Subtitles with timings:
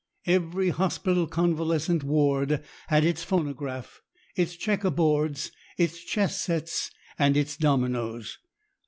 [0.25, 4.01] Every hospital convalescent ward had its phonograph,
[4.35, 6.89] its checker boards, its chess sets,
[7.19, 8.39] and its dominoes.